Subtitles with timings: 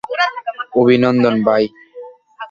[0.75, 1.63] অভিনন্দন, ভাই।